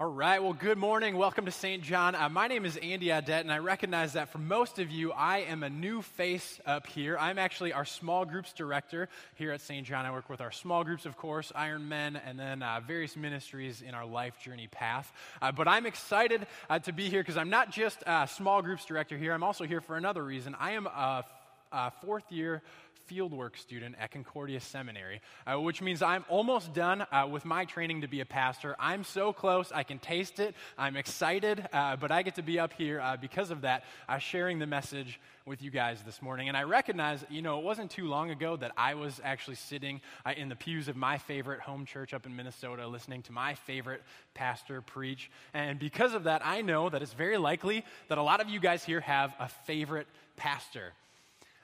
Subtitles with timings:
[0.00, 1.18] All right, well, good morning.
[1.18, 1.82] Welcome to St.
[1.82, 2.14] John.
[2.14, 5.40] Uh, my name is Andy Adet, and I recognize that for most of you, I
[5.40, 7.18] am a new face up here.
[7.18, 9.86] I'm actually our small groups director here at St.
[9.86, 10.06] John.
[10.06, 13.82] I work with our small groups, of course, Iron Men, and then uh, various ministries
[13.82, 15.12] in our life journey path.
[15.42, 18.86] Uh, but I'm excited uh, to be here because I'm not just a small groups
[18.86, 20.56] director here, I'm also here for another reason.
[20.58, 21.26] I am a,
[21.72, 22.62] a fourth year
[23.10, 28.02] fieldwork student at Concordia Seminary, uh, which means I'm almost done uh, with my training
[28.02, 28.76] to be a pastor.
[28.78, 30.54] I'm so close, I can taste it.
[30.78, 34.18] I'm excited, uh, but I get to be up here uh, because of that, uh,
[34.18, 36.48] sharing the message with you guys this morning.
[36.48, 40.00] And I recognize, you know, it wasn't too long ago that I was actually sitting
[40.24, 43.54] uh, in the pews of my favorite home church up in Minnesota, listening to my
[43.54, 44.02] favorite
[44.34, 45.30] pastor preach.
[45.52, 48.60] And because of that, I know that it's very likely that a lot of you
[48.60, 50.06] guys here have a favorite
[50.36, 50.92] pastor.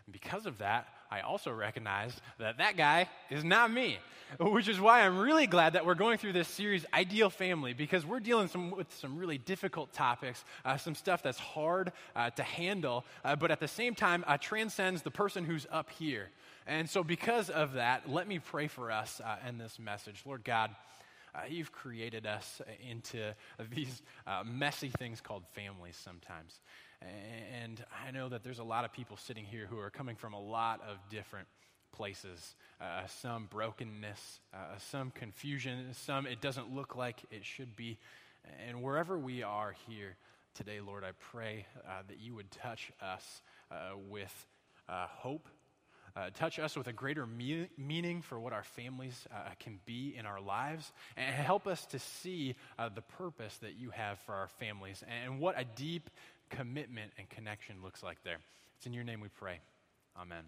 [0.07, 3.99] And because of that, I also recognize that that guy is not me,
[4.41, 8.05] which is why I'm really glad that we're going through this series, Ideal Family, because
[8.05, 12.43] we're dealing some, with some really difficult topics, uh, some stuff that's hard uh, to
[12.43, 16.29] handle, uh, but at the same time uh, transcends the person who's up here.
[16.69, 20.23] And so, because of that, let me pray for us uh, in this message.
[20.27, 20.71] Lord God,
[21.33, 23.35] uh, you've created us into
[23.71, 24.03] these
[24.45, 26.59] messy things called families sometimes.
[27.03, 30.33] And I know that there's a lot of people sitting here who are coming from
[30.33, 31.47] a lot of different
[31.93, 32.55] places.
[32.81, 37.99] Uh, some brokenness, uh, some confusion, some it doesn't look like it should be.
[38.69, 40.17] And wherever we are here
[40.55, 44.47] today, Lord, I pray uh, that you would touch us uh, with
[44.89, 45.49] uh, hope.
[46.15, 49.27] Uh, touch us with a greater me- meaning for what our families
[49.59, 52.55] can be in our lives, and help us to see
[52.95, 56.09] the purpose that you have for our families, and what a deep
[56.51, 58.39] commitment and connection looks like there.
[58.77, 59.61] It's in your name we pray.
[60.21, 60.45] Amen.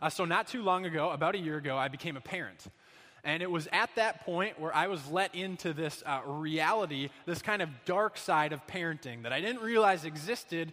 [0.00, 2.66] Uh, so, not too long ago, about a year ago, I became a parent.
[3.24, 7.40] And it was at that point where I was let into this uh, reality, this
[7.40, 10.72] kind of dark side of parenting that I didn't realize existed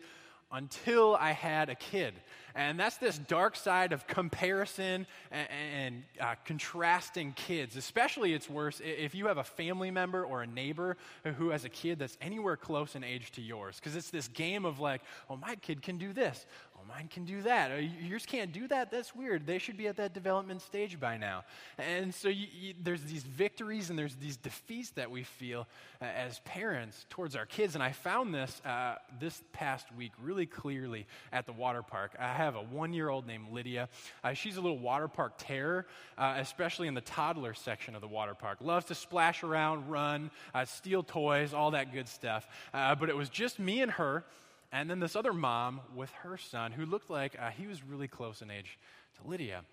[0.52, 2.16] until I had a kid.
[2.60, 7.78] And that's this dark side of comparison and, and uh, contrasting kids.
[7.78, 10.98] Especially, it's worse if you have a family member or a neighbor
[11.38, 13.78] who has a kid that's anywhere close in age to yours.
[13.78, 16.46] Because it's this game of like, oh, my kid can do this
[16.90, 17.72] mine can do that.
[17.72, 18.90] Uh, yours can't do that.
[18.90, 19.46] That's weird.
[19.46, 21.44] They should be at that development stage by now.
[21.78, 25.68] And so you, you, there's these victories and there's these defeats that we feel
[26.02, 27.76] uh, as parents towards our kids.
[27.76, 32.16] And I found this uh, this past week really clearly at the water park.
[32.18, 33.88] I have a one year old named Lydia.
[34.24, 35.86] Uh, she's a little water park terror,
[36.18, 38.58] uh, especially in the toddler section of the water park.
[38.62, 42.48] Loves to splash around, run, uh, steal toys, all that good stuff.
[42.74, 44.24] but it was just me and her
[44.72, 48.08] and then this other mom with her son who looked like uh, he was really
[48.08, 48.78] close in age
[49.22, 49.64] to Lydia.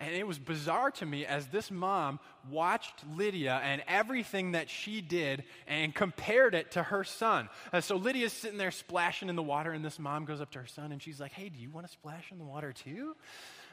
[0.00, 5.00] And it was bizarre to me as this mom watched Lydia and everything that she
[5.00, 7.48] did and compared it to her son.
[7.72, 10.60] Uh, so Lydia's sitting there splashing in the water, and this mom goes up to
[10.60, 13.16] her son and she's like, Hey, do you want to splash in the water too?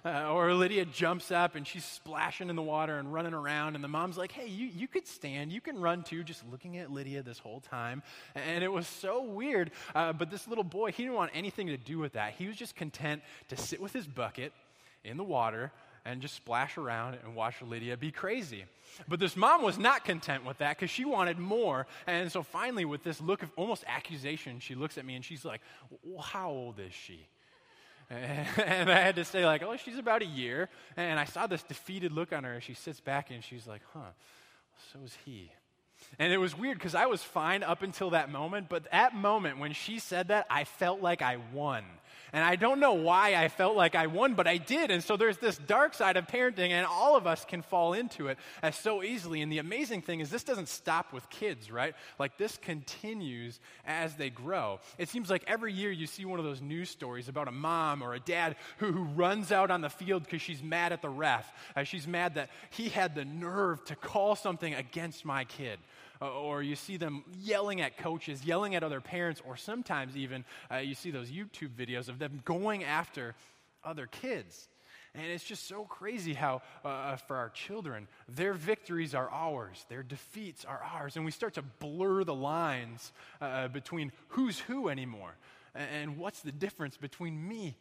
[0.06, 3.84] Uh, or Lydia jumps up and she's splashing in the water and running around, and
[3.84, 6.92] the mom's like, hey, you, you could stand, you can run too, just looking at
[6.92, 8.04] Lydia this whole time.
[8.36, 9.72] And it was so weird.
[9.94, 12.34] Uh, but this little boy, he didn't want anything to do with that.
[12.38, 14.54] He was just content to sit with his bucket
[15.04, 15.72] in the water
[16.06, 18.66] and just splash around and watch Lydia be crazy.
[19.08, 21.88] But this mom was not content with that because she wanted more.
[22.06, 25.44] And so finally, with this look of almost accusation, she looks at me and she's
[25.44, 25.62] like,
[26.04, 27.28] well, How old is she?
[28.10, 30.70] And I had to say, like, oh, she's about a year.
[30.96, 33.82] And I saw this defeated look on her as she sits back and she's like,
[33.94, 34.12] huh,
[34.94, 35.52] so is he.
[36.20, 39.60] And it was weird because I was fine up until that moment, but that moment
[39.60, 41.84] when she said that, I felt like I won.
[42.36, 44.92] And I don't know why I felt like I won, but I did.
[44.92, 48.28] And so there's this dark side of parenting, and all of us can fall into
[48.28, 49.42] it as so easily.
[49.42, 51.96] And the amazing thing is, this doesn't stop with kids, right?
[52.20, 54.82] Like, this continues as they grow.
[54.98, 58.04] It seems like every year you see one of those news stories about a mom
[58.04, 61.08] or a dad who, who runs out on the field because she's mad at the
[61.08, 61.50] ref.
[61.74, 65.80] Uh, she's mad that he had the nerve to call something against my kid.
[66.22, 70.46] Uh, or you see them yelling at coaches, yelling at other parents, or sometimes even
[70.72, 73.36] uh, you see those YouTube videos of them going after
[73.84, 74.70] other kids.
[75.14, 79.86] And it's just so crazy how, uh, uh, for our children, their victories are ours,
[79.88, 81.16] their defeats are ours.
[81.16, 85.36] And we start to blur the lines uh, between who's who anymore.
[85.74, 87.78] And what's the difference between me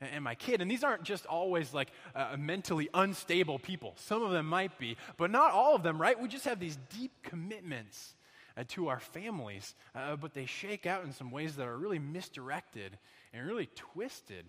[0.00, 0.60] and my kid.
[0.60, 3.94] And these aren't just always like uh, mentally unstable people.
[3.96, 6.20] Some of them might be, but not all of them, right?
[6.20, 8.14] We just have these deep commitments
[8.56, 11.98] uh, to our families, uh, but they shake out in some ways that are really
[11.98, 12.98] misdirected
[13.32, 14.44] and really twisted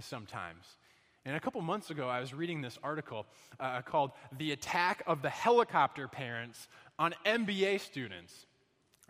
[0.00, 0.64] sometimes.
[1.24, 3.26] And a couple months ago, I was reading this article
[3.60, 6.68] uh, called The Attack of the Helicopter Parents
[6.98, 8.46] on MBA Students.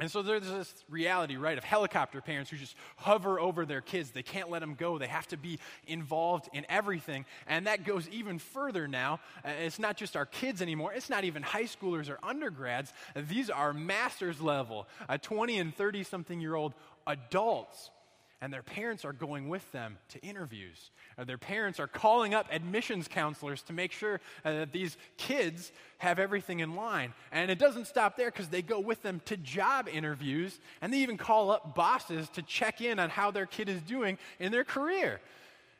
[0.00, 4.10] And so there's this reality, right, of helicopter parents who just hover over their kids.
[4.10, 4.96] They can't let them go.
[4.96, 5.58] They have to be
[5.88, 7.24] involved in everything.
[7.48, 9.18] And that goes even further now.
[9.44, 12.92] Uh, it's not just our kids anymore, it's not even high schoolers or undergrads.
[13.16, 16.74] These are master's level, uh, 20 and 30 something year old
[17.06, 17.90] adults
[18.40, 20.90] and their parents are going with them to interviews.
[21.16, 25.72] Or their parents are calling up admissions counselors to make sure uh, that these kids
[25.98, 27.14] have everything in line.
[27.32, 30.98] And it doesn't stop there because they go with them to job interviews and they
[30.98, 34.64] even call up bosses to check in on how their kid is doing in their
[34.64, 35.20] career.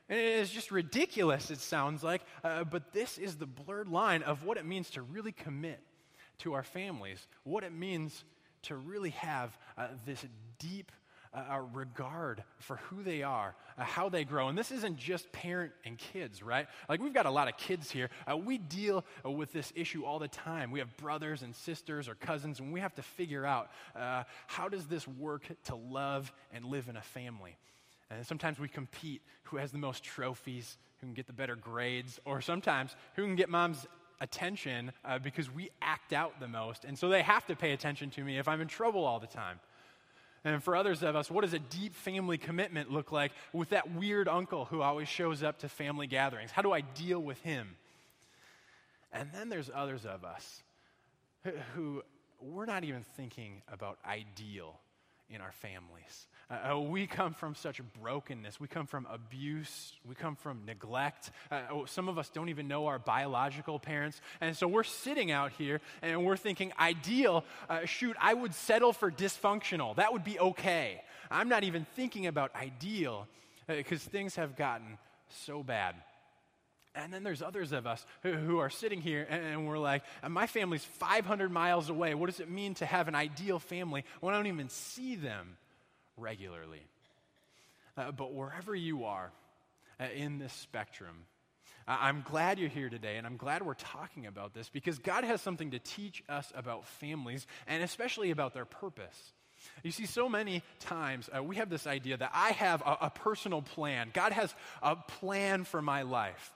[0.08, 4.22] And it is just ridiculous, it sounds like, uh, but this is the blurred line
[4.22, 5.81] of what it means to really commit
[6.38, 8.25] to our families, what it means
[8.62, 10.25] to really have uh, this
[10.58, 10.90] deep
[11.35, 14.49] a regard for who they are, uh, how they grow.
[14.49, 16.67] And this isn't just parent and kids, right?
[16.89, 18.11] Like we've got a lot of kids here.
[18.31, 20.71] Uh, we deal uh, with this issue all the time.
[20.71, 24.69] We have brothers and sisters or cousins, and we have to figure out uh, how
[24.69, 27.57] does this work to love and live in a family.
[28.11, 32.19] And sometimes we compete who has the most trophies, who can get the better grades,
[32.25, 33.87] or sometimes who can get mom's
[34.21, 36.85] attention uh, because we act out the most.
[36.85, 39.27] And so they have to pay attention to me if I'm in trouble all the
[39.27, 39.61] time.
[40.44, 43.94] And for others of us, what does a deep family commitment look like with that
[43.94, 46.50] weird uncle who always shows up to family gatherings?
[46.50, 47.76] How do I deal with him?
[49.12, 50.62] And then there's others of us
[51.75, 52.02] who
[52.40, 54.79] we're not even thinking about ideal
[55.31, 56.27] in our families.
[56.51, 58.59] Uh, uh, we come from such brokenness.
[58.59, 59.93] We come from abuse.
[60.07, 61.31] We come from neglect.
[61.51, 64.21] Uh, oh, some of us don't even know our biological parents.
[64.41, 68.93] And so we're sitting out here and we're thinking, ideal, uh, shoot, I would settle
[68.93, 69.97] for dysfunctional.
[69.97, 71.03] That would be okay.
[71.31, 73.27] I'm not even thinking about ideal
[73.67, 74.97] because uh, things have gotten
[75.29, 75.95] so bad.
[76.94, 80.02] And then there's others of us who, who are sitting here and, and, we're like,
[80.29, 82.14] my family's 500 miles away.
[82.14, 85.56] What does it mean to have an ideal family when I don't even see them?
[86.19, 86.82] regularly.
[87.96, 89.31] Uh, but wherever you are
[90.00, 91.25] uh, in this spectrum,
[91.87, 95.41] I'm glad you're here today, and I'm glad we're talking about this because God has
[95.41, 99.32] something to teach us about families and especially about their purpose.
[99.82, 103.11] You see, so many times uh, we have this idea that I have a, a,
[103.11, 104.11] personal plan.
[104.12, 106.52] God has a plan for my life.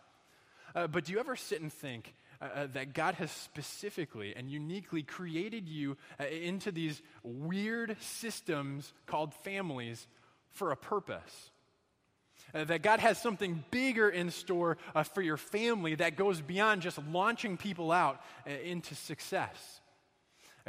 [0.74, 4.50] Uh, but do you ever sit and think, uh, uh, that God has specifically and
[4.50, 10.08] uniquely created you uh, into these weird systems called families
[10.50, 11.50] for a purpose.
[12.52, 16.82] Uh, that God has something bigger in store uh, for your family that goes beyond
[16.82, 18.20] just launching people out
[18.64, 19.80] into success.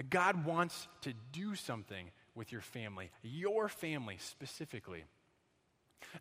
[0.10, 5.04] God wants to do something with your family, your family specifically.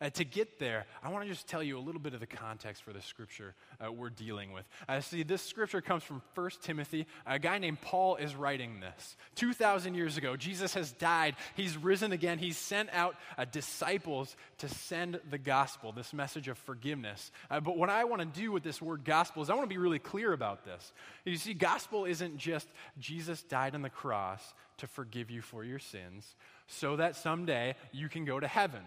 [0.01, 2.27] Uh, to get there, I want to just tell you a little bit of the
[2.27, 4.65] context for the scripture uh, we're dealing with.
[4.89, 7.07] Uh, see, this scripture comes from 1 Timothy.
[7.27, 9.17] A guy named Paul is writing this.
[9.37, 11.37] 2,000 years ago, Jesus has died.
[11.55, 12.39] He's risen again.
[12.39, 17.31] He's sent out uh, disciples to send the gospel, this message of forgiveness.
[17.51, 19.75] Uh, but what I want to do with this word gospel is I want to
[19.75, 20.93] be really clear about this.
[21.25, 22.69] You see, gospel isn't just
[22.99, 26.35] Jesus died on the cross to forgive you for your sins
[26.67, 28.83] so that someday you can go to heaven.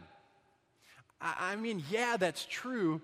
[1.22, 3.02] I, I mean, yeah, that's true.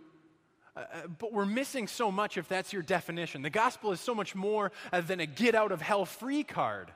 [0.76, 3.42] Uh, uh, but we're missing so much if that's your definition.
[3.42, 6.92] The gospel is so much more uh, than a get out of hell free card.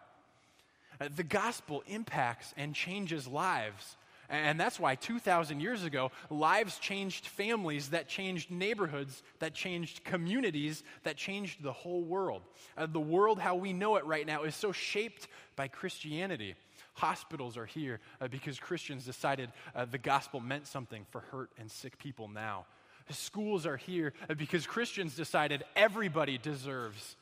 [1.00, 3.98] Uh, the gospel impacts and changes lives.
[4.28, 10.84] And that's why 2,000 years ago, lives changed families, that changed neighborhoods, that changed communities,
[11.04, 12.42] that changed the whole world.
[12.75, 16.56] Uh, the world, how we know it right now, is so shaped by Christianity.
[16.96, 21.70] Hospitals are here uh, because Christians decided uh, the gospel meant something for hurt and
[21.70, 22.66] sick people now.
[23.10, 27.18] Schools are here uh, because Christians decided everybody deserves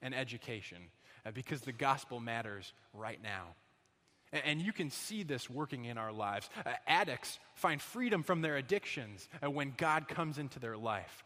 [0.00, 0.78] an education
[1.26, 3.48] uh, because the gospel matters right now.
[4.30, 6.50] And, you can see this working in our lives.
[6.66, 11.24] Uh, addicts find freedom from their addictions when God comes into their life.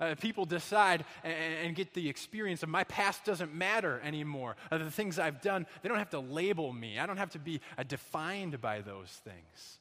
[0.00, 1.34] Uh, people decide and,
[1.66, 4.56] and, get the experience of my past doesn't matter anymore.
[4.70, 6.98] Uh, the things I've done, they don't have to label me.
[6.98, 9.78] I don't have to be uh, defined by those things.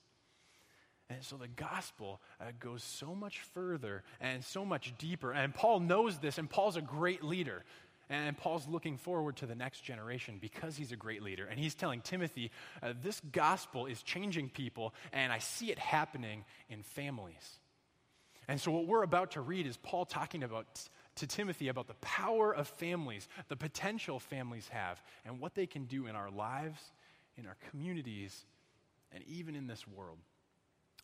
[1.09, 5.31] And so the gospel uh, goes so much further and so much deeper.
[5.31, 7.63] And Paul knows this, and Paul's a great leader.
[8.09, 11.45] And Paul's looking forward to the next generation because he's a great leader.
[11.45, 12.51] And he's telling Timothy,
[12.81, 17.59] uh, this gospel is changing people, and I see it happening in families.
[18.47, 20.65] And so, what we're about to read is Paul talking about
[21.15, 25.85] to Timothy about the power of families, the potential families have, and what they can
[25.85, 26.79] do in our lives,
[27.37, 28.45] in our communities,
[29.11, 30.17] and even in this world.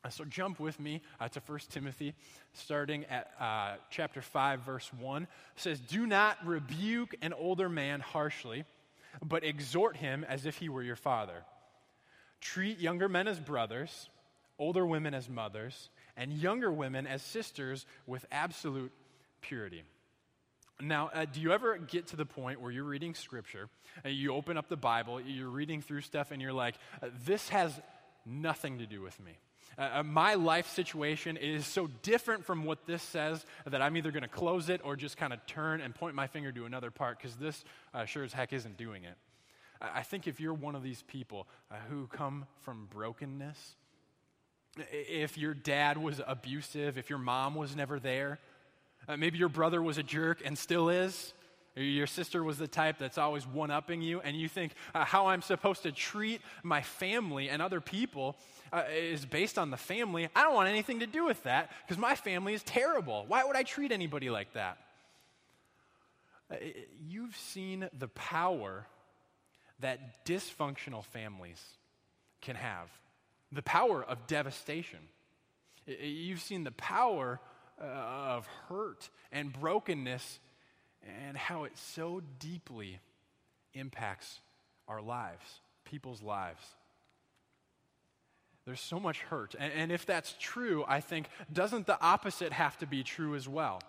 [0.03, 2.13] Uh, so, jump with me uh, to 1 Timothy,
[2.53, 5.23] starting at uh, chapter 5, verse 1.
[5.23, 8.63] It says, Do not rebuke an older man harshly,
[9.23, 11.43] but exhort him as if he were your father.
[12.41, 14.09] Treat younger men as brothers,
[14.57, 18.91] older women as mothers, and younger women as sisters with absolute
[19.41, 19.83] purity.
[20.81, 23.69] Now, uh, do you ever get to the point where you're reading scripture
[24.03, 27.49] and you open up the Bible, you're reading through stuff, and you're like, uh, this
[27.49, 27.77] has
[28.25, 29.33] nothing to do with me?
[29.77, 34.11] Uh, uh my life situation is so different from what this says that I'm either
[34.11, 36.91] going to close it or just kind of turn and point my finger to another
[36.91, 37.63] part because this
[37.93, 39.15] uh, sure as heck isn't doing it.
[39.81, 43.75] I think if you're one of these people uh, who come from brokenness,
[44.91, 48.39] if your dad was abusive, if your mom was never there,
[49.07, 51.33] uh, maybe your brother was a jerk and still is,
[51.75, 55.27] your sister was the type that's always one upping you, and you think uh, how
[55.27, 58.35] I'm supposed to treat my family and other people
[58.73, 60.27] uh, is based on the family.
[60.35, 63.25] I don't want anything to do with that because my family is terrible.
[63.27, 64.77] Why would I treat anybody like that?
[66.51, 66.55] Uh,
[67.07, 68.85] you've seen the power
[69.79, 71.63] that dysfunctional families
[72.41, 72.89] can have
[73.51, 74.99] the power of devastation.
[75.85, 77.39] You've seen the power
[77.81, 80.39] uh, of hurt and brokenness
[81.27, 82.99] and how it so deeply
[83.73, 84.39] impacts
[84.87, 86.63] our lives, people's lives.
[88.65, 89.55] There's so much hurt.
[89.57, 93.47] And, and if that's true, I think, doesn't the opposite have to be true as
[93.47, 93.81] well?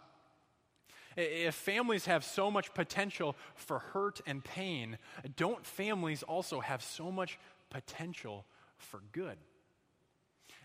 [1.16, 4.96] If families have so much potential for hurt and pain,
[5.36, 7.38] don't families also have so much
[7.68, 8.46] potential
[8.78, 9.36] for good?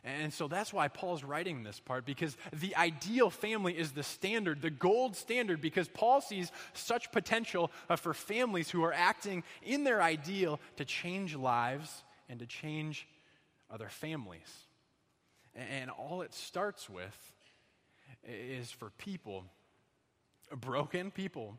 [0.06, 4.62] And so that's why Paul's writing this part, because the ideal family is the standard,
[4.62, 9.84] the gold standard, because Paul sees such potential uh, for families who are acting in
[9.84, 13.08] their ideal to change lives and to change
[13.72, 14.54] other families.
[15.56, 17.34] And all it starts with
[18.28, 19.46] is for people,
[20.56, 21.58] broken people,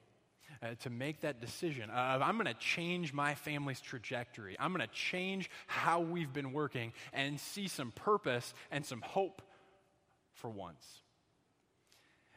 [0.63, 4.57] uh, to make that decision of I'm going to change my family's trajectory.
[4.59, 9.43] I'm going to change how we've been working and see some purpose and some hope
[10.35, 11.01] for once.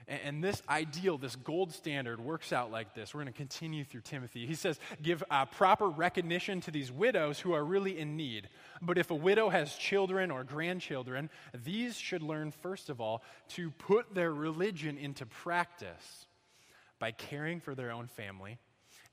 [0.07, 3.13] And, this ideal, this gold standard, works out like this.
[3.13, 4.47] We're going to continue through Timothy.
[4.47, 8.49] He says, Give uh, proper recognition to these widows who are really in need.
[8.81, 11.29] But if a widow has children or grandchildren,
[11.63, 16.25] these should learn, first of all, to put their religion into practice
[16.99, 18.59] by caring for their own family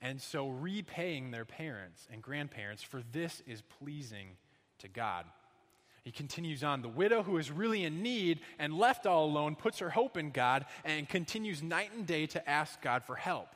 [0.01, 4.37] and so repaying their parents and grandparents, for this is pleasing
[4.79, 5.25] to God.
[6.03, 9.79] He continues on The widow who is really in need and left all alone puts
[9.79, 13.49] her hope in God and continues night and day to ask God for help.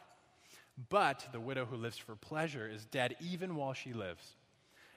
[0.89, 4.35] But the widow who lives for pleasure is dead even while she lives.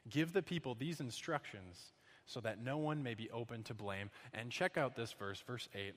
[0.09, 1.93] Give the people these instructions
[2.27, 4.11] so that no one may be open to blame.
[4.33, 5.95] And check out this verse, verse 8.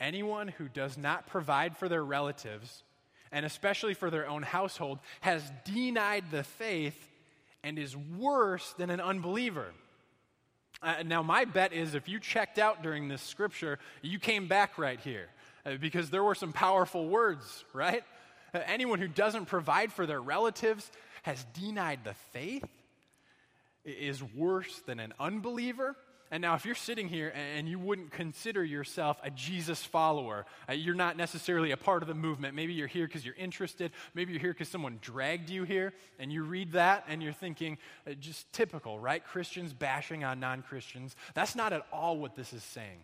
[0.00, 2.82] Anyone who does not provide for their relatives,
[3.30, 7.08] and especially for their own household, has denied the faith
[7.62, 9.66] and is worse than an unbeliever.
[10.82, 14.78] Uh, now, my bet is if you checked out during this scripture, you came back
[14.78, 15.28] right here
[15.66, 18.02] uh, because there were some powerful words, right?
[18.54, 20.90] Uh, anyone who doesn't provide for their relatives
[21.22, 22.64] has denied the faith,
[23.84, 25.96] is worse than an unbeliever.
[26.32, 30.74] And now, if you're sitting here and you wouldn't consider yourself a Jesus follower, uh,
[30.74, 32.54] you're not necessarily a part of the movement.
[32.54, 33.90] Maybe you're here because you're interested.
[34.14, 37.78] Maybe you're here because someone dragged you here, and you read that and you're thinking,
[38.06, 39.24] uh, just typical, right?
[39.24, 41.16] Christians bashing on non Christians.
[41.34, 43.00] That's not at all what this is saying.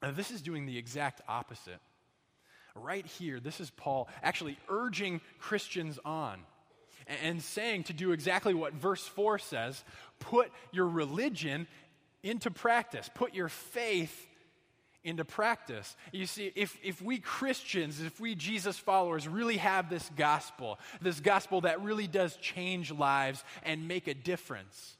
[0.00, 1.80] Uh, this is doing the exact opposite.
[2.76, 6.38] Right here, this is Paul actually urging Christians on
[7.22, 9.84] and saying to do exactly what verse 4 says
[10.18, 11.66] put your religion
[12.22, 14.26] into practice, put your faith
[15.02, 15.96] into practice.
[16.12, 21.20] You see, if, if we Christians, if we Jesus followers really have this gospel, this
[21.20, 24.96] gospel that really does change lives and make a difference,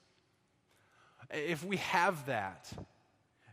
[1.31, 2.71] if we have that,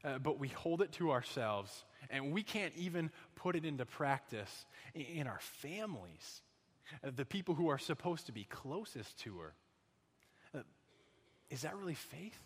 [0.04, 4.66] uh, but we hold it to ourselves and we can't even put it into practice
[4.96, 6.42] in, in our families,
[7.16, 9.54] the people who are supposed to be closest to her.
[10.56, 10.64] Uh,
[11.50, 12.40] is that really faith?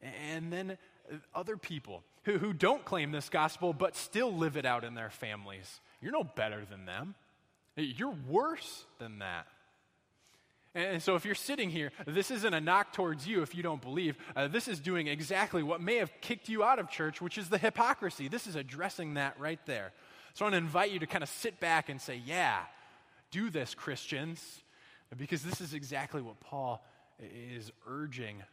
[0.00, 0.78] And then
[1.10, 4.94] uh, other people who, who don't claim this gospel but still live it out in
[4.94, 5.80] their families.
[6.00, 7.14] You're no better than them.
[7.76, 9.46] You're worse than that.
[10.74, 13.80] And so, if you're sitting here, this isn't a knock towards you if you don't
[13.80, 14.16] believe.
[14.36, 17.48] Uh, this is doing exactly what may have kicked you out of church, which is
[17.48, 18.28] the hypocrisy.
[18.28, 19.92] This is addressing that right there.
[20.38, 22.60] So I want to invite you to kind of sit back and say, yeah,
[23.32, 24.62] do this, Christians,
[25.16, 26.80] because this is exactly what Paul
[27.18, 28.44] is urging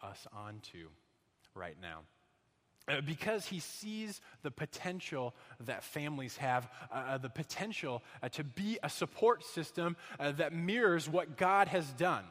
[0.00, 0.86] us onto
[1.56, 2.02] right now.
[2.86, 8.44] Uh, because he sees the potential that families have, uh, uh the potential uh, to
[8.44, 12.24] be a support system uh, that mirrors what God has done.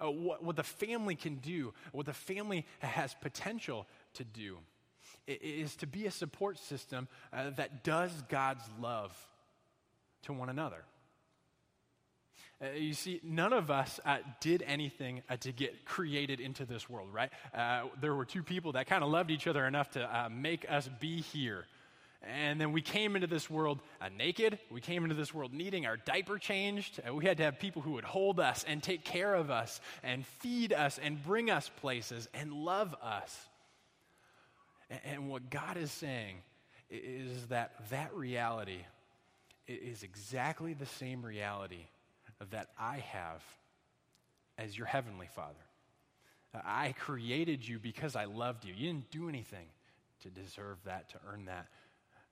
[0.00, 4.58] What, what the family can do, what the family has potential to do,
[5.28, 9.16] is to be a support system that does God's love
[10.22, 10.84] to one another.
[12.60, 16.90] Uh, you see, none of us uh, did anything uh, to get created into this
[16.90, 17.30] world, right?
[17.54, 20.66] Uh, there were two people that kind of loved each other enough to uh, make
[20.68, 21.66] us be here.
[22.20, 24.58] And then we came into this world uh, naked.
[24.72, 27.00] We came into this world needing our diaper changed.
[27.12, 30.26] we had to have people who would hold us and take care of us and
[30.26, 33.48] feed us and bring us places and love us.
[35.04, 36.36] And, what God is saying
[36.90, 38.80] is that that reality
[39.66, 41.86] is exactly the same reality
[42.50, 43.42] that I have
[44.56, 45.54] as your heavenly Father.
[46.54, 48.72] I created you because I loved you.
[48.74, 49.66] You didn't do anything
[50.22, 51.66] to deserve that, to earn that.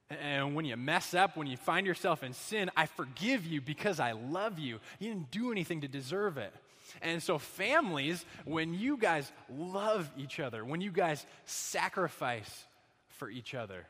[0.09, 3.99] And when you mess up, when you find yourself in sin, I forgive you because
[3.99, 4.79] I love you.
[4.99, 6.53] You didn't do anything to deserve it.
[7.03, 12.65] And so, families, when you guys love each other, when you guys sacrifice
[13.09, 13.87] for each other,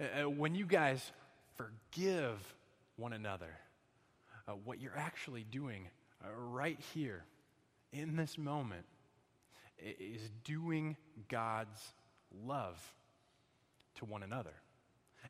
[0.00, 1.12] uh, uh when you guys
[1.56, 2.54] forgive
[2.96, 3.58] one another,
[4.48, 5.88] uh, what you're actually doing
[6.24, 7.24] uh, right here
[7.92, 8.84] in this moment
[9.78, 10.96] is doing
[11.28, 11.80] God's
[12.44, 12.80] love
[13.96, 14.54] to one another.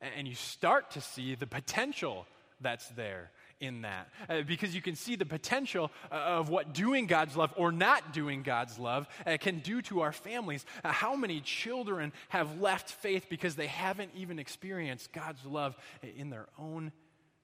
[0.01, 2.27] And, and you start to see the potential
[2.61, 3.31] that's there
[3.63, 4.09] in that.
[4.29, 8.13] Uh, because you can see the potential uh, of what doing God's love or not
[8.13, 10.67] doing God's love uh, can do to our families.
[10.85, 15.77] Uh, how many children have left faith because they haven't even experienced God's love
[16.17, 16.93] in their own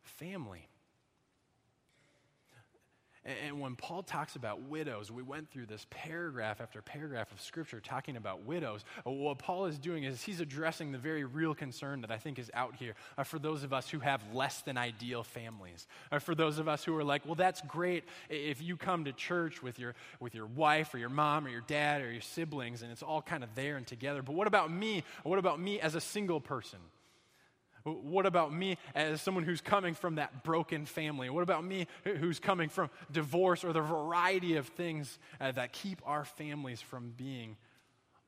[0.02, 0.68] family?
[3.46, 7.78] And when Paul talks about widows, we went through this paragraph after paragraph of scripture
[7.78, 8.86] talking about widows.
[9.04, 12.50] What Paul is doing is he's addressing the very real concern that I think is
[12.54, 15.86] out here uh, for those of us who have less than ideal families.
[16.10, 19.12] Uh, for those of us who are like, well, that's great if you come to
[19.12, 22.80] church with your, with your wife or your mom or your dad or your siblings
[22.80, 24.22] and it's all kind of there and together.
[24.22, 25.04] But what about me?
[25.22, 26.78] What about me as a single person?
[27.92, 31.30] What about me as someone who's coming from that broken family?
[31.30, 36.00] What about me who's coming from divorce or the variety of things uh, that keep
[36.04, 37.56] our families from being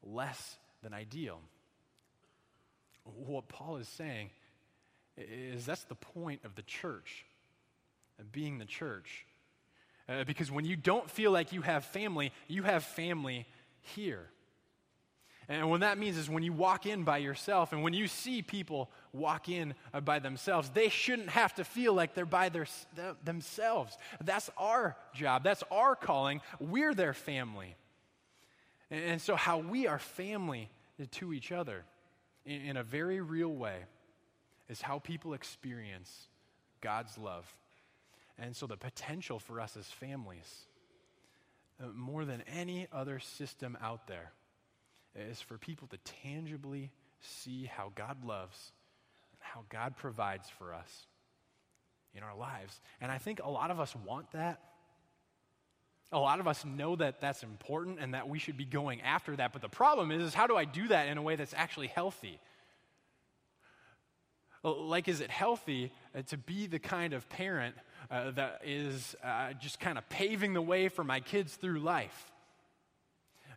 [0.02, 1.40] less than ideal?
[3.04, 4.30] What Paul is saying
[5.16, 7.24] is that's the point of the church,
[8.32, 9.26] being the church.
[10.08, 13.46] Uh, because when you don't feel like you have family, you have family
[13.80, 14.28] here.
[15.50, 18.40] And what that means is when you walk in by yourself and when you see
[18.40, 22.68] people walk in by themselves, they shouldn't have to feel like they're by their,
[23.24, 23.98] themselves.
[24.22, 26.40] That's our job, that's our calling.
[26.60, 27.74] We're their family.
[28.92, 30.70] And so, how we are family
[31.10, 31.82] to each other
[32.46, 33.78] in, in a very real way
[34.68, 36.28] is how people experience
[36.80, 37.52] God's love.
[38.38, 40.66] And so, the potential for us as families,
[41.82, 44.32] uh, more than any other system out there,
[45.14, 48.72] is for people to tangibly see how God loves
[49.32, 51.06] and how God provides for us
[52.14, 52.80] in our lives.
[53.00, 54.60] And I think a lot of us want that.
[56.12, 59.36] A lot of us know that that's important and that we should be going after
[59.36, 59.52] that.
[59.52, 61.86] But the problem is, is how do I do that in a way that's actually
[61.86, 62.40] healthy?
[64.62, 67.76] Like, is it healthy uh, to be the kind of parent
[68.10, 72.30] uh, that is uh, just kind of paving the way for my kids through life?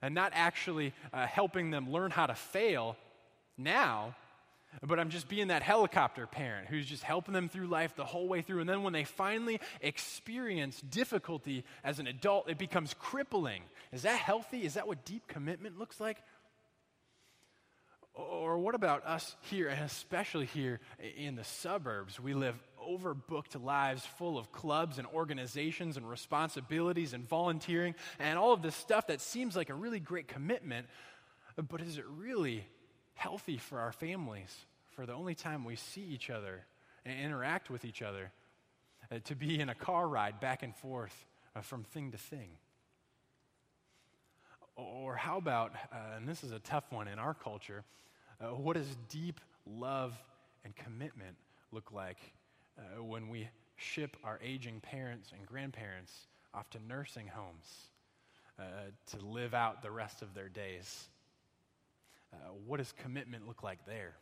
[0.04, 2.98] And not actually uh, helping them learn how to fail
[3.58, 4.13] now,
[4.82, 8.28] but I'm just being that helicopter parent who's just helping them through life the whole
[8.28, 8.60] way through.
[8.60, 13.63] And then when they finally experience difficulty as an adult, it becomes crippling.
[13.94, 14.66] Is that healthy?
[14.66, 16.18] Is that what deep commitment looks like?
[18.13, 20.82] Or what about us here, and especially here
[21.18, 22.20] in the suburbs?
[22.20, 22.56] We live
[22.88, 28.76] overbooked lives full of clubs and organizations and responsibilities and volunteering and all of this
[28.76, 30.88] stuff that seems like a really great commitment,
[31.69, 32.65] but is it really
[33.15, 36.65] healthy for our families for the only time we see each other
[37.06, 38.32] and interact with each other
[39.12, 42.50] uh, to be in a car ride back and forth uh, from thing to thing?
[44.76, 47.84] Or how about, uh, and this is a tough one in our culture,
[48.41, 50.13] uh, what does deep love
[50.65, 51.36] and commitment
[51.72, 52.17] look like
[52.77, 56.12] uh, when we ship our aging parents and grandparents
[56.53, 57.65] off to nursing homes
[58.59, 58.63] uh,
[59.07, 61.07] to live out the rest of their days.
[62.33, 64.15] Uh, what does commitment look like there?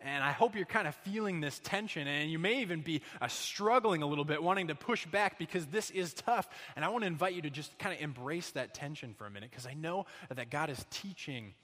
[0.00, 3.28] And I hope you're kind of feeling this tension, and you may even be uh,
[3.28, 6.48] struggling a little bit, wanting to push back because this is tough.
[6.76, 9.30] And I want to invite you to just kind of embrace that tension for a
[9.30, 11.54] minute because I know that God is teaching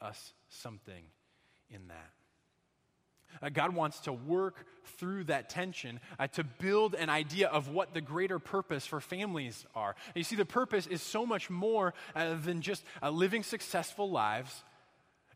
[0.00, 1.02] us something
[1.70, 2.15] in that.
[3.42, 4.66] Uh, God wants to work
[4.98, 9.66] through that tension uh, to build an idea of what the greater purpose for families
[9.74, 9.94] are.
[10.08, 14.10] And you see, the purpose is so much more uh, than just uh, living successful
[14.10, 14.64] lives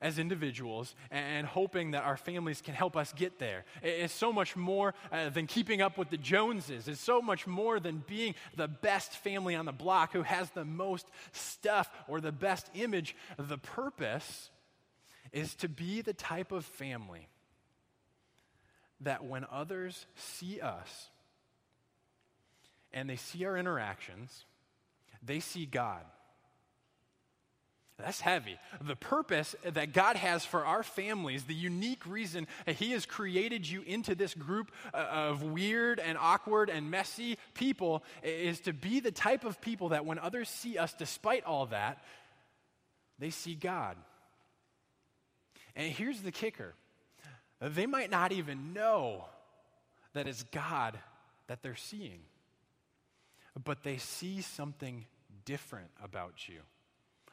[0.00, 3.64] as individuals and hoping that our families can help us get there.
[3.82, 6.88] It's so much more uh, than keeping up with the Joneses.
[6.88, 10.64] It's so much more than being the best family on the block who has the
[10.64, 13.14] most stuff or the best image.
[13.36, 14.50] The purpose
[15.32, 17.28] is to be the type of family
[19.00, 21.08] that when others see us
[22.92, 24.44] and they see our interactions,
[25.22, 26.02] they see God.
[27.98, 28.58] That's heavy.
[28.80, 33.82] The purpose that God has for our families, the unique reason He has created you
[33.82, 39.12] into this group uh, of weird and awkward and messy people, is to be the
[39.12, 42.02] type of people that when others see us, despite all that,
[43.18, 43.96] they see God.
[45.76, 46.74] And here's the kicker
[47.60, 49.26] they might not even know
[50.12, 50.98] that it's God
[51.46, 52.20] that they're seeing,
[53.64, 55.06] but they see something
[55.44, 56.60] different about you.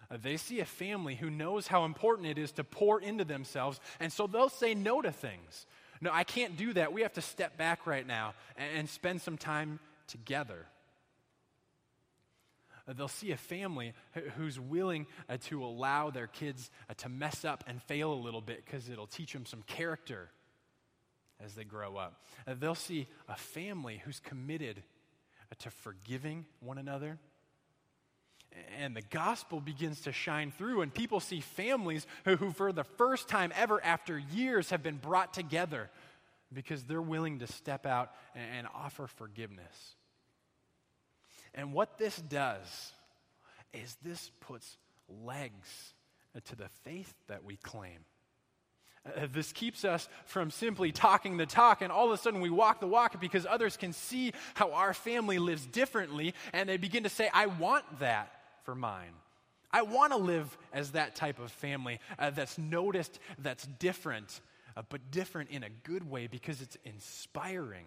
[0.10, 4.12] They see a family who knows how important it is to pour into themselves, and
[4.12, 5.66] so they'll say no to things.
[6.00, 6.94] No, I can't do that.
[6.94, 10.66] We have to step back right now and, spend some time together.
[12.96, 13.94] They'll see a family
[14.38, 18.42] who's willing uh, to allow their kids uh, to mess up and fail a little
[18.42, 20.30] bit because it'll teach them some character
[21.44, 22.24] as they grow up.
[22.48, 24.82] Uh, they'll see a family who's committed
[25.60, 27.18] to forgiving one another.
[28.80, 32.86] And the gospel begins to shine through, and people see families who, who, for the
[32.86, 35.90] first time ever after years, have been brought together
[36.54, 39.97] because they're willing to step out and offer forgiveness.
[41.54, 42.92] And what this does
[43.74, 44.78] is this puts
[45.24, 45.94] legs
[46.46, 48.00] to the faith that we claim.
[49.06, 52.50] Uh, this keeps us from simply talking the talk and all of a sudden we
[52.50, 57.04] walk the walk because others can see how our family lives differently and they begin
[57.04, 58.32] to say, I want that
[58.64, 59.14] for mine.
[59.72, 64.42] I want to live as that type of family uh, that's noticed, that's different,
[64.76, 67.86] uh, but different in a good way because it's inspiring.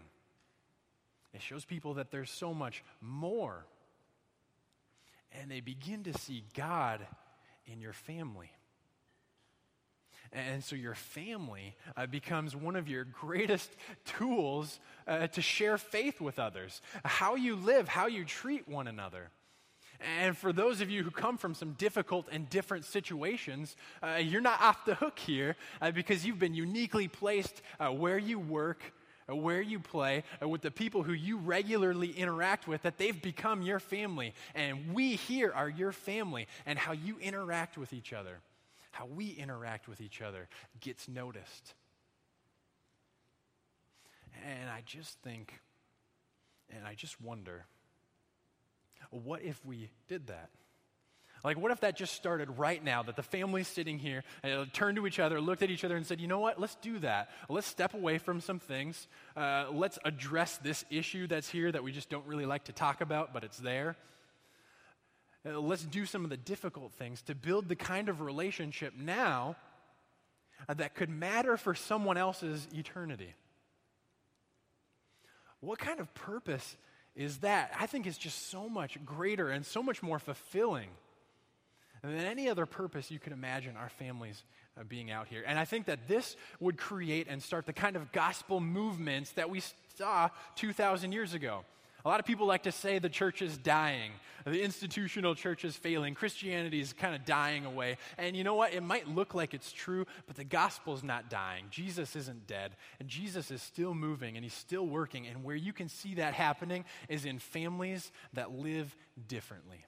[1.32, 3.64] It shows people that there's so much more.
[5.32, 7.00] And they begin to see God
[7.66, 8.50] in your family.
[10.32, 13.70] And so your family uh, becomes one of your greatest
[14.04, 16.82] tools uh, to share faith with others.
[17.04, 19.30] How you live, how you treat one another.
[20.00, 24.40] And for those of you who come from some difficult and different situations, uh, you're
[24.40, 28.94] not off the hook here uh, because you've been uniquely placed uh, where you work,
[29.34, 33.62] where you play, uh, with the people who you regularly interact with, that they've become
[33.62, 34.34] your family.
[34.54, 38.40] And we here are your family, and how you interact with each other,
[38.90, 40.48] how we interact with each other
[40.80, 41.74] gets noticed.
[44.44, 45.60] And I just think,
[46.70, 47.66] and I just wonder,
[49.10, 50.50] what if we did that?
[51.42, 53.03] Like, what if that just started right now?
[53.03, 56.07] That the family's sitting here and turned to each other, looked at each other, and
[56.07, 56.61] said, you know what?
[56.61, 57.31] Let's do that.
[57.48, 59.09] Let's step away from some things.
[59.37, 63.00] Uh, let's address this issue that's here that we just don't really like to talk
[63.00, 63.96] about, but it's there.
[65.46, 69.57] Uh, let's do some of the difficult things to build the kind of relationship now
[70.68, 73.35] uh, that could matter for someone else's eternity.
[75.61, 76.76] What kind of purpose
[77.16, 77.72] is that?
[77.79, 80.88] I think it's just so much greater and so much more fulfilling
[82.02, 84.42] than any other purpose you could imagine our families
[84.78, 85.42] uh, being out here.
[85.46, 89.50] And I think that this would create and start the kind of gospel movements that
[89.50, 89.62] we
[89.96, 91.64] saw 2,000 years ago.
[92.04, 94.12] A lot of people like to say the church is dying,
[94.46, 97.98] the institutional church is failing, Christianity is kind of dying away.
[98.16, 98.72] And you know what?
[98.72, 101.66] It might look like it's true, but the gospel is not dying.
[101.70, 105.26] Jesus isn't dead, and Jesus is still moving and he's still working.
[105.26, 108.96] And where you can see that happening is in families that live
[109.28, 109.84] differently.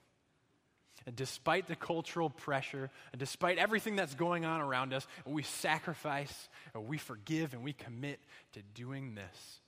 [1.05, 6.49] And despite the cultural pressure, and despite everything that's going on around us, we sacrifice,
[6.75, 8.19] we forgive, and we commit
[8.53, 9.59] to doing this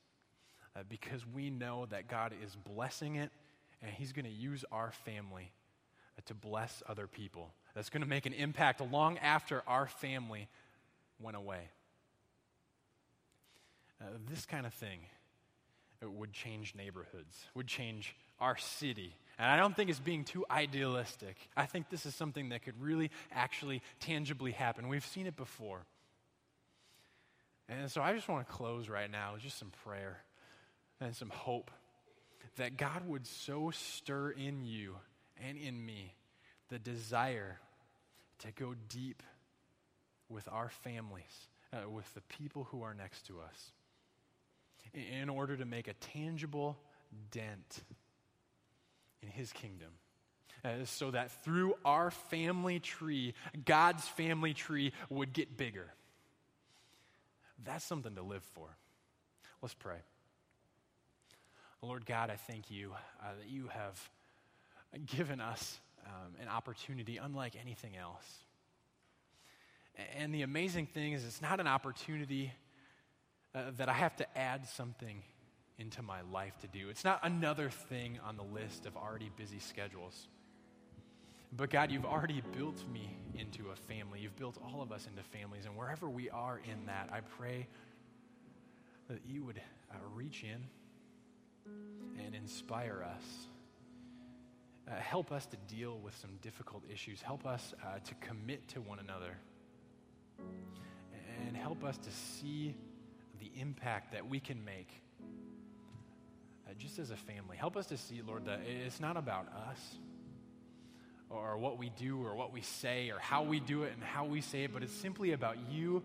[0.75, 3.31] uh, because we know that God is blessing it
[3.81, 5.51] and He's going to use our family
[6.17, 7.53] uh, to bless other people.
[7.73, 10.47] That's going to make an impact long after our family
[11.19, 11.69] went away.
[14.01, 14.99] Uh, this kind of thing
[16.01, 21.35] would change neighborhoods, would change our city, and I don't think it's being too idealistic.
[21.57, 24.87] I think this is something that could really actually tangibly happen.
[24.87, 25.85] We've seen it before.
[27.67, 30.19] And so I just want to close right now with just some prayer
[31.01, 31.71] and some hope
[32.57, 34.95] that God would so stir in you
[35.45, 36.13] and in me
[36.69, 37.59] the desire
[38.39, 39.21] to go deep
[40.29, 43.71] with our families, uh, with the people who are next to us,
[44.93, 46.77] in order to make a tangible
[47.31, 47.83] dent
[49.21, 49.89] in His kingdom.
[50.63, 53.33] Uh, so that through our family tree,
[53.65, 55.93] God's family tree would get bigger.
[57.63, 58.67] That's something to live for.
[59.61, 59.97] Let's pray.
[61.81, 64.09] Lord God, I thank you uh, that you have
[65.05, 68.25] given us um, an opportunity unlike anything else.
[70.17, 72.51] And the amazing thing is, it's not an opportunity
[73.53, 75.21] uh, that I have to add something
[75.77, 76.89] into my life to do.
[76.89, 80.27] It's not another thing on the list of already busy schedules.
[81.55, 84.19] But God, you've already built me into a family.
[84.19, 85.65] You've built all of us into families.
[85.65, 87.67] And wherever we are in that, I pray
[89.09, 89.61] that you would
[89.91, 90.63] uh, reach in
[92.23, 93.47] and inspire us.
[94.87, 97.21] Uh, help us to deal with some difficult issues.
[97.21, 99.37] Help us uh, to commit to one another.
[101.47, 102.75] And help us to see
[103.39, 104.89] the impact that we can make
[106.77, 107.57] just as a family.
[107.57, 109.95] Help us to see, Lord, that it's not about us
[111.29, 114.25] or what we do or what we say or how we do it and how
[114.25, 116.03] we say it, but it's simply about you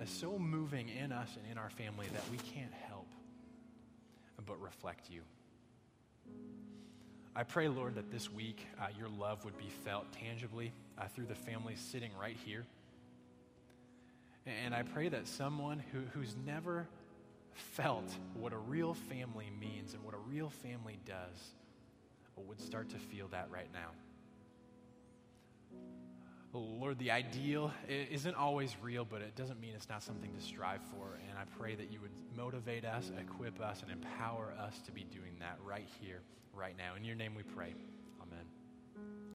[0.00, 3.06] uh, so moving in us and in our family that we can't help
[4.46, 5.20] but reflect you.
[7.36, 11.26] I pray, Lord, that this week uh, your love would be felt tangibly uh, through
[11.26, 12.64] the families sitting right here.
[14.64, 16.88] And I pray that someone who, who's never
[17.58, 21.54] felt what a real family means and what a real family does
[22.46, 23.90] would start to feel that right now.
[26.54, 30.40] Oh, Lord, the ideal isn't always real, but it doesn't mean it's not something to
[30.40, 31.18] strive for.
[31.28, 35.04] And I pray that you would motivate us, equip us, and empower us to be
[35.04, 36.20] doing that right here,
[36.54, 36.94] right now.
[36.96, 37.74] In your name we pray.